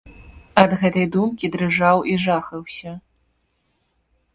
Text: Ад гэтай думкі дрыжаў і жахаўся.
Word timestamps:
Ад 0.61 0.71
гэтай 0.83 1.05
думкі 1.17 1.51
дрыжаў 1.57 1.97
і 2.15 2.19
жахаўся. 2.27 2.99